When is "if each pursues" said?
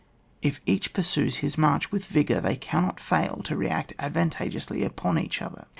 0.41-1.35